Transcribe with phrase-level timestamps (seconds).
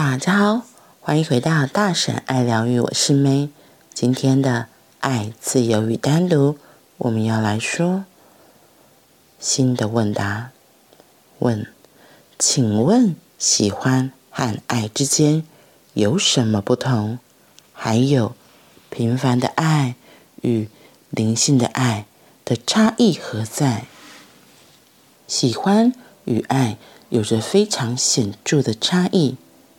[0.00, 0.62] 大家好，
[1.00, 3.50] 欢迎回到大婶爱疗愈，我是梅。
[3.92, 4.68] 今天的
[5.00, 6.56] 爱、自由与单独，
[6.98, 8.04] 我们要来说
[9.40, 10.52] 新的问答。
[11.40, 11.66] 问，
[12.38, 15.42] 请问喜欢和爱之间
[15.94, 17.18] 有什么不同？
[17.72, 18.36] 还有
[18.90, 19.96] 平凡的爱
[20.42, 20.68] 与
[21.10, 22.06] 灵性的爱
[22.44, 23.86] 的差异何在？
[25.26, 25.92] 喜欢
[26.24, 29.36] 与爱有着非常显著的差异。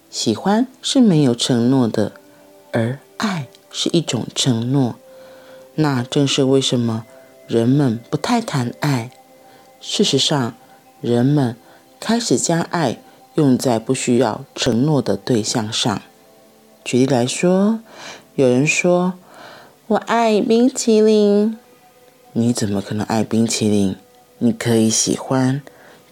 [0.10, 2.14] 喜欢是没有承诺的，
[2.72, 4.96] 而爱是一种承诺。
[5.76, 7.06] 那正是为什么
[7.48, 9.12] 人们不太谈爱。
[9.80, 10.56] 事实上，
[11.00, 11.56] 人们
[12.00, 12.98] 开始将爱
[13.36, 16.02] 用在不需要承诺的对象上。
[16.84, 17.80] 举例来说，
[18.34, 19.14] 有人说
[19.88, 21.56] ：“我爱冰淇淋。”
[22.34, 23.96] 你怎么可能爱冰淇淋？
[24.40, 25.62] 你可以喜欢，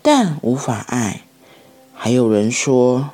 [0.03, 1.23] 但无法爱。
[1.95, 3.09] 还有人说。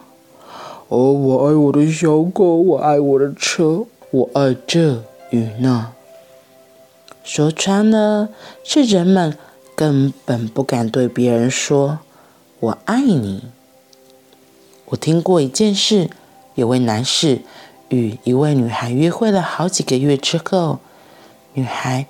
[0.89, 5.91] 哦，我爱我的小狗，我爱我的车，我爱这与那。
[7.23, 8.29] 说穿了，
[8.63, 9.37] 是人们
[9.75, 11.99] 根本不敢对别人说
[12.59, 13.45] “我爱你”。
[14.87, 16.09] 我听过一件事，
[16.55, 17.41] 有位男士
[17.89, 20.79] 与一位女孩约会了好几个月之后，
[21.53, 22.07] 女孩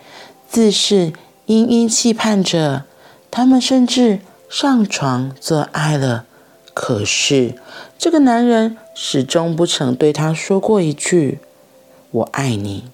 [0.49, 1.13] 自是
[1.45, 2.83] 殷殷期盼着，
[3.29, 6.25] 他们甚至上床做爱了。
[6.73, 7.53] 可是，
[8.03, 11.39] 这个男人始终不曾对她说过一句
[12.11, 12.89] “我爱你”。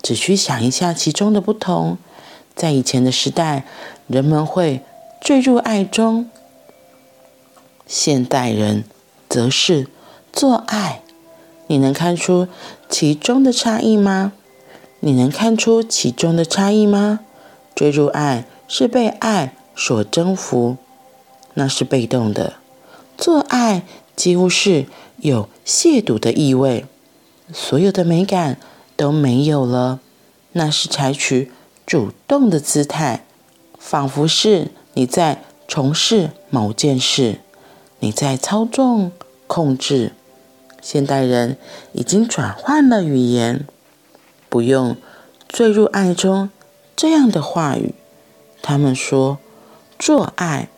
[0.00, 1.98] 只需想一下其中的不同，
[2.56, 3.66] 在以前的时代，
[4.06, 4.80] 人们会
[5.20, 6.24] 坠入爱中；
[7.86, 8.84] 现代人
[9.28, 9.88] 则是
[10.32, 11.02] 做爱。
[11.66, 12.48] 你能看出
[12.88, 14.32] 其中的差异吗？
[15.00, 17.20] 你能看出其中的差异吗？
[17.74, 20.78] 坠入爱是被爱所征服，
[21.52, 22.54] 那是被动的。
[23.18, 23.82] 做爱
[24.18, 24.86] 几乎是
[25.18, 26.86] 有亵渎的意味，
[27.52, 28.58] 所有的美感
[28.96, 30.00] 都没有了。
[30.54, 31.52] 那是采取
[31.86, 33.24] 主动的姿态，
[33.78, 37.38] 仿佛是你在从事某件事，
[38.00, 39.12] 你在操纵、
[39.46, 40.10] 控制。
[40.82, 41.56] 现代人
[41.92, 43.68] 已经转换了语言，
[44.48, 44.96] 不用
[45.46, 46.50] “坠入爱中”
[46.96, 47.94] 这样的话语，
[48.60, 49.38] 他们说
[49.96, 50.68] “做爱”。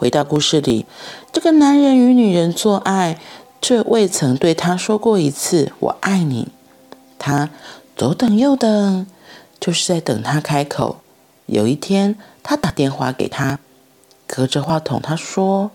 [0.00, 0.86] 回到故事里，
[1.30, 3.20] 这个男人与女人做爱，
[3.60, 6.48] 却未曾对她说过一次“我爱你”。
[7.20, 7.50] 他
[7.94, 9.06] 左等右等，
[9.60, 11.00] 就是在等她开口。
[11.44, 13.58] 有一天，他打电话给她，
[14.26, 15.70] 隔着话筒他说：“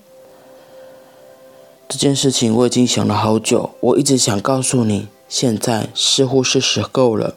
[1.87, 7.35] 这件事情我已经想了好久，我一直想告诉你，现在似乎是时候了。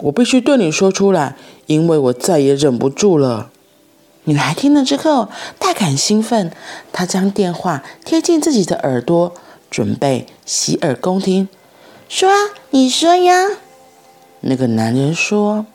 [0.00, 3.48] 我必须对你说出来，因为我再也忍不住了。”
[4.24, 6.52] 女孩听了之后大感兴奋，
[6.92, 9.34] 她将电话贴近自己的耳朵，
[9.70, 11.48] 准备洗耳恭听。
[12.08, 12.36] 说啊，
[12.70, 13.46] 你说呀。
[14.40, 15.66] 那个男人说：“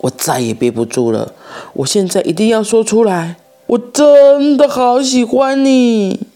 [0.00, 1.34] 我再也憋不住了，
[1.74, 3.36] 我现在一定要说出来。
[3.66, 6.26] 我真的好喜欢你。”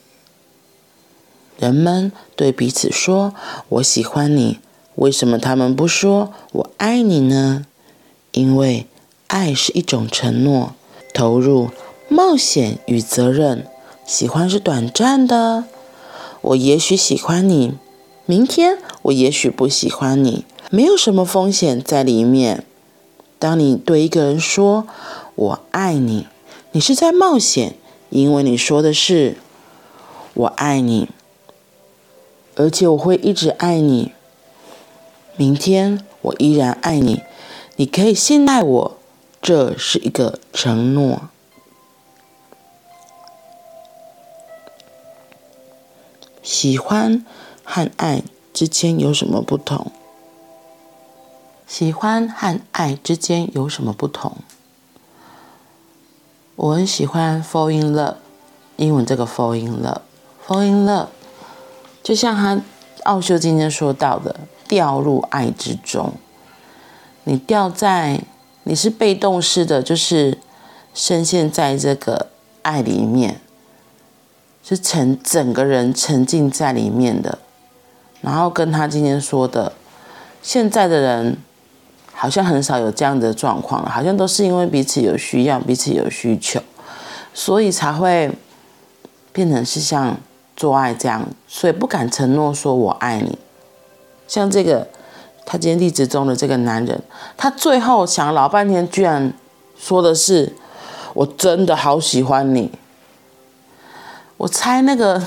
[1.58, 3.34] 人们对彼此说
[3.69, 4.58] ：“我喜欢你。”
[4.97, 7.64] 为什么他们不说“我爱你”呢？
[8.32, 8.87] 因为
[9.28, 10.75] 爱是一种承诺。
[11.20, 11.69] 投入
[12.08, 13.66] 冒险与责任，
[14.06, 15.64] 喜欢是短暂的。
[16.41, 17.75] 我也许喜欢你，
[18.25, 22.64] 明天我也许不喜欢你，没有什么风险在里面。
[23.38, 24.86] 当你对一个人说
[25.36, 26.26] “我爱你”，
[26.72, 27.75] 你是在冒险，
[28.08, 29.37] 因为你说的是
[30.32, 31.10] “我爱你”，
[32.56, 34.12] 而且我会一直爱你。
[35.37, 37.20] 明天我依然爱你，
[37.76, 39.00] 你可以信赖我。
[39.43, 41.31] 这是一个承诺。
[46.43, 47.25] 喜欢
[47.65, 49.91] 和爱之间有什么不同？
[51.67, 54.37] 喜欢和爱之间有什么不同？
[56.56, 58.17] 我很喜欢 fall in love，
[58.76, 61.06] 英文这个 fall in love，fall in love，
[62.03, 62.61] 就像他
[63.05, 66.12] 奥修今天说到的，掉入爱之中，
[67.25, 68.23] 你掉在。
[68.70, 70.38] 你是被动式的，就是
[70.94, 72.28] 深陷在这个
[72.62, 73.40] 爱里面，
[74.62, 77.40] 是沉整个人沉浸在里面的。
[78.20, 79.72] 然后跟他今天说的，
[80.40, 81.37] 现在的人
[82.12, 86.62] 好像很少有这样的状况了，好像都是因为彼此有需要，彼此有需求，
[87.34, 88.31] 所以才会
[89.32, 90.16] 变成是像
[90.56, 93.37] 做爱这样，所以不敢承诺说我爱你，
[94.28, 94.87] 像这个。
[95.44, 97.02] 他今天例子中的这个男人，
[97.37, 99.32] 他最后想老半天，居然
[99.76, 100.54] 说的是
[101.14, 102.70] ：“我真的好喜欢你。”
[104.37, 105.22] 我猜那个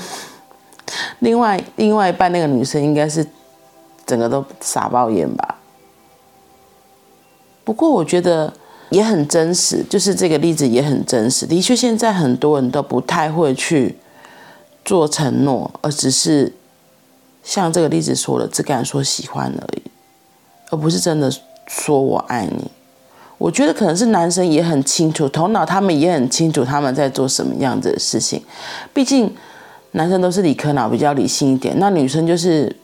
[1.20, 3.24] 另外另外一半那个女生应该是
[4.04, 5.56] 整个都傻爆眼吧。
[7.62, 8.52] 不过我觉得
[8.90, 11.46] 也很真实，就是这个例子也很真实。
[11.46, 13.98] 的确，现在很多人都不太会去
[14.84, 16.52] 做承诺，而只是
[17.42, 19.82] 像这个例子说的，只敢说喜欢而已，
[20.74, 21.32] 而不是真的
[21.68, 22.68] 说我爱你。
[23.38, 28.42] 我觉得可能是男生也很清楚，头脑他们也很清楚他们在做什么样子的事情。
[28.92, 29.32] 毕竟
[29.92, 32.74] 男生都是理科脑，比较理性一点，那女生就是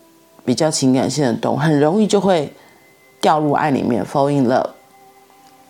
[0.44, 2.52] 比较情感性的动物，很容易就会
[3.20, 4.70] 掉入爱里面，fall in love，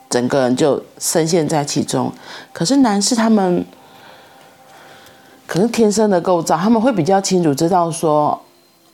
[0.08, 2.12] 整个人就深陷在其中。
[2.52, 3.64] 可是男士他们
[5.46, 8.40] 可能天生的构造，他们会比较清楚知道说，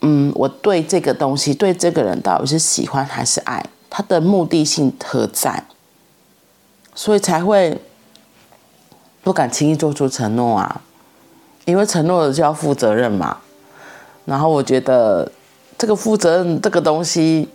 [0.00, 5.64] 嗯，我对这个东西，对这个人到底是喜欢还是爱，他的目的性何在？
[6.94, 7.80] 所以才会
[9.22, 10.80] 不敢轻易做出承诺啊，
[11.64, 13.38] 因为承诺了就要负责任嘛。
[14.24, 15.30] 然后我觉得
[15.76, 17.48] 这个负责任这个东西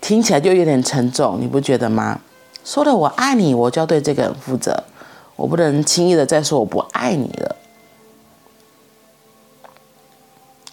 [0.00, 2.20] 听起来就有点沉重，你不觉得吗？
[2.64, 4.84] 说了我爱你，我就要对这个人负责，
[5.36, 7.56] 我不能轻易的再说我不爱你了。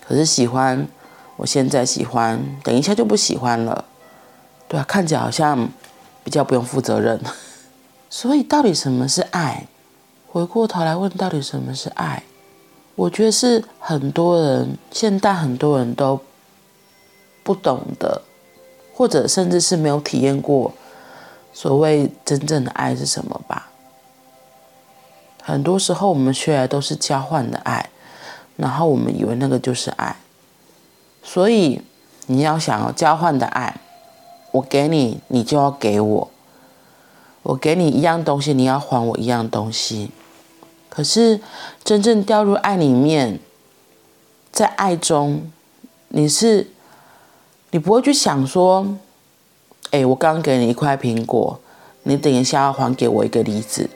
[0.07, 0.87] 可是喜欢，
[1.37, 3.85] 我现在喜欢，等一下就不喜欢了，
[4.67, 5.69] 对啊，看起来好像。
[6.25, 7.21] 比较不用负责任，
[8.09, 9.67] 所以到底什么是爱？
[10.27, 12.23] 回过头来问，到底什么是爱？
[12.95, 16.19] 我觉得是很多人现代很多人都
[17.43, 18.23] 不懂的，
[18.95, 20.73] 或者甚至是没有体验过
[21.53, 23.69] 所谓真正的爱是什么吧。
[25.43, 27.87] 很多时候我们学来都是交换的爱，
[28.55, 30.15] 然后我们以为那个就是爱，
[31.23, 31.81] 所以
[32.27, 33.81] 你要想要交换的爱。
[34.51, 36.31] 我给你，你就要给我。
[37.43, 40.11] 我给你一样东西，你要还我一样东西。
[40.87, 41.41] 可是
[41.83, 43.39] 真正掉入爱里面，
[44.51, 45.51] 在爱中，
[46.07, 46.71] 你是，
[47.71, 48.87] 你不会去想说，
[49.91, 51.59] 哎，我刚给你一块苹果，
[52.03, 53.89] 你等一下要还给我一个梨子，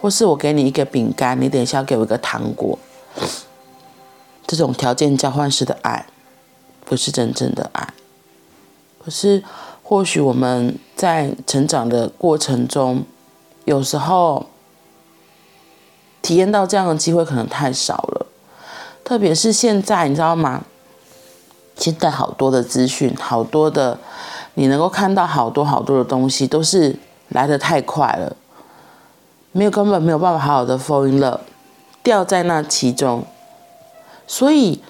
[0.00, 2.78] 或是我给你一个饼干，你等一下要给我一个糖果。
[4.46, 6.06] 这种条件交换式的爱，
[6.84, 7.94] 不是真正的爱。
[9.04, 9.42] 可是。
[9.86, 13.04] 或许我们在成长的过程中，
[13.66, 14.46] 有时候
[16.22, 18.26] 体验到这样的机会可能太少了。
[19.04, 20.64] 特别是现在，你知道吗？
[21.76, 23.98] 现在好多的资讯，好多的，
[24.54, 26.96] 你能够看到好多好多的东西，都是
[27.28, 28.34] 来的太快了，
[29.52, 31.40] 没有根本没有办法好好的 fall in love，
[32.02, 33.26] 掉在那其中。
[34.26, 34.80] 所以，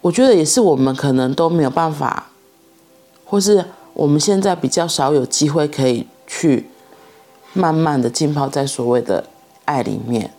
[0.00, 2.30] 我觉得也是我们可能都没有办法，
[3.24, 3.64] 或是。
[3.94, 6.66] 我们现在比较少有机会可以去
[7.52, 9.22] 慢慢的浸泡在所谓的
[9.66, 10.32] 爱里面，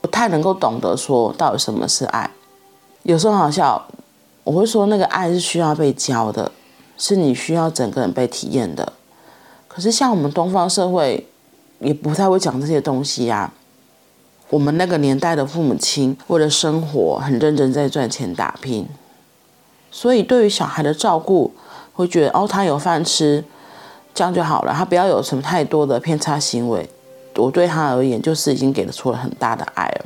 [0.00, 2.28] 不太能够懂得说到底什么是爱。
[3.04, 3.80] 有时候好像
[4.42, 6.50] 我会说，那个爱是需要被教的，
[6.96, 8.92] 是你需要整个人被体验的。
[9.68, 11.24] 可是像我们东方社会
[11.78, 13.52] 也不太会讲这些东西呀。
[14.50, 18.86] 我们那个年代的父母亲为了生活很认真在赚钱打拼，
[19.90, 21.52] 所以对于小孩的照顾。
[21.98, 23.44] 会觉得哦，他有饭吃，
[24.14, 24.72] 这样就好了。
[24.72, 26.88] 他不要有什么太多的偏差行为。
[27.34, 30.04] 我对他而言，就是已经给了出了很大的爱了。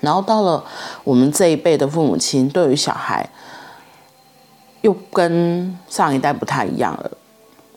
[0.00, 0.62] 然后到了
[1.02, 3.30] 我们这一辈的父母亲，对于小孩，
[4.82, 7.10] 又跟上一代不太一样了。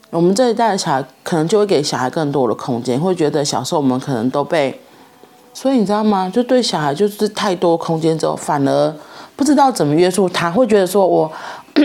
[0.09, 4.81] 我们这一代的小孩，可能就会给小孩更多的空间，会觉得小时候我们可能都被，
[5.53, 6.29] 所以你知道吗？
[6.33, 8.95] 就对小孩就是太多空间之后，反而
[9.35, 11.31] 不知道怎么约束他，会觉得说我。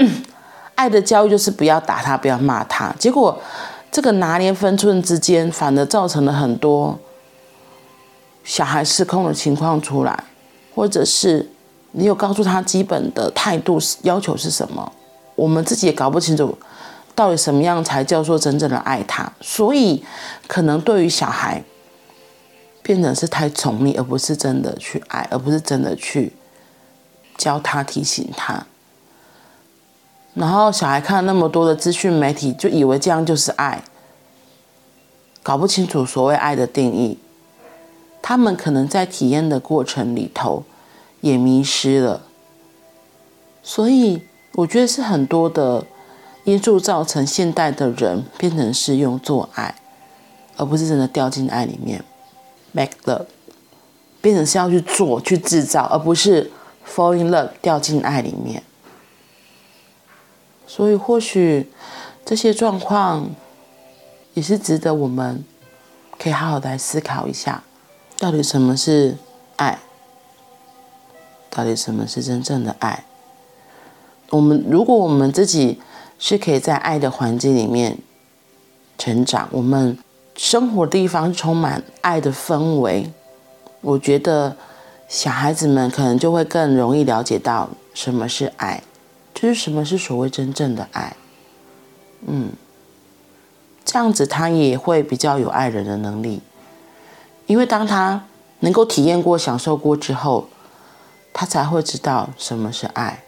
[0.74, 2.94] 爱的教育就是不要打他，不要骂他。
[3.00, 3.36] 结果，
[3.90, 6.96] 这个拿捏分寸之间，反而造成了很多
[8.44, 10.22] 小孩失控的情况出来。
[10.76, 11.50] 或者是
[11.90, 14.92] 你有告诉他基本的态度要求是什么？
[15.34, 16.56] 我们自己也搞不清楚，
[17.16, 19.32] 到底什么样才叫做真正的爱他。
[19.40, 20.04] 所以，
[20.46, 21.60] 可能对于小孩，
[22.88, 26.32] 变成是太宠溺，而不是真的去爱，而不是真的去
[27.36, 28.64] 教他、提醒他。
[30.32, 33.84] 然后小孩看了那么多的资讯媒体，就以为这样就是爱，
[35.42, 37.18] 搞不清楚所谓爱的定义。
[38.22, 40.64] 他们可能在体验的过程里头
[41.20, 42.22] 也迷失了。
[43.62, 44.22] 所以
[44.54, 45.84] 我觉得是很多的
[46.44, 49.74] 因素造成现代的人变成是用做爱，
[50.56, 52.02] 而不是真的掉进爱里面
[52.78, 53.26] ，make love，
[54.20, 56.50] 变成是要去做去制造，而不是
[56.86, 58.62] fall in love 掉进爱里面。
[60.66, 61.68] 所以，或许
[62.24, 63.30] 这些状况
[64.34, 65.42] 也是值得我们
[66.18, 67.64] 可以好好的来思考一下，
[68.18, 69.16] 到底什么是
[69.56, 69.78] 爱？
[71.50, 73.04] 到底什么是真正的爱。
[74.30, 75.80] 我们如果我们自己
[76.18, 77.98] 是可以在爱的环境里面
[78.98, 79.98] 成长，我们
[80.38, 83.10] 生活地方充满爱的氛围，
[83.80, 84.56] 我觉得
[85.08, 88.80] 小孩子们可能就会更容易了解到什么是爱，
[89.34, 91.16] 就是什么是所谓真正的爱。
[92.24, 92.52] 嗯，
[93.84, 96.40] 这样子他也会比较有爱人的能力，
[97.48, 98.24] 因为当他
[98.60, 100.46] 能够体验过、享受过之后，
[101.32, 103.24] 他才会知道什么是爱。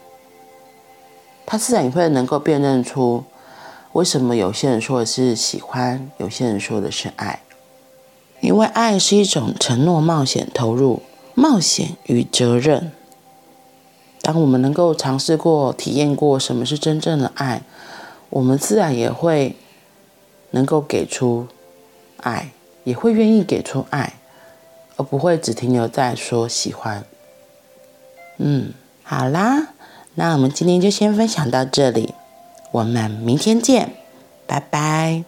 [1.45, 3.25] 他自然也会能够辨认出，
[3.92, 7.40] 为什么有些人说的是喜欢，有些人说的是爱。
[8.40, 11.02] 因为爱是一种承诺、冒险、投入、
[11.35, 12.92] 冒险与责任。
[14.23, 17.62] 当我们能够尝试过、体验过什么是真正的爱，
[18.30, 19.56] 我们自然也会
[20.52, 21.49] 能够给出
[22.18, 22.52] 爱，
[22.85, 24.14] 也会愿意给出爱，
[24.97, 27.04] 而不会只停留在说喜欢。
[28.38, 29.75] 嗯，好啦。
[30.14, 32.14] 那我们今天就先分享到这里，
[32.73, 33.93] 我们明天见，
[34.47, 35.25] 拜拜。